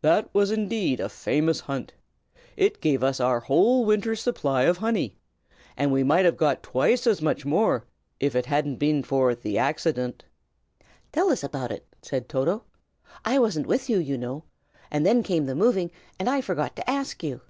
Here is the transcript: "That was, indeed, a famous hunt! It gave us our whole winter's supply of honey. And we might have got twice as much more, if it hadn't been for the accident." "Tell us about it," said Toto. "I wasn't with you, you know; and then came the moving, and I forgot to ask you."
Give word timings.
"That 0.00 0.32
was, 0.32 0.52
indeed, 0.52 1.00
a 1.00 1.08
famous 1.08 1.58
hunt! 1.58 1.92
It 2.56 2.80
gave 2.80 3.02
us 3.02 3.18
our 3.18 3.40
whole 3.40 3.84
winter's 3.84 4.20
supply 4.22 4.62
of 4.62 4.76
honey. 4.76 5.16
And 5.76 5.90
we 5.90 6.04
might 6.04 6.24
have 6.24 6.36
got 6.36 6.62
twice 6.62 7.04
as 7.04 7.20
much 7.20 7.44
more, 7.44 7.84
if 8.20 8.36
it 8.36 8.46
hadn't 8.46 8.76
been 8.76 9.02
for 9.02 9.34
the 9.34 9.58
accident." 9.58 10.24
"Tell 11.10 11.30
us 11.32 11.42
about 11.42 11.72
it," 11.72 11.84
said 12.00 12.28
Toto. 12.28 12.62
"I 13.24 13.40
wasn't 13.40 13.66
with 13.66 13.90
you, 13.90 13.98
you 13.98 14.16
know; 14.16 14.44
and 14.88 15.04
then 15.04 15.24
came 15.24 15.46
the 15.46 15.56
moving, 15.56 15.90
and 16.16 16.30
I 16.30 16.42
forgot 16.42 16.76
to 16.76 16.88
ask 16.88 17.24
you." 17.24 17.40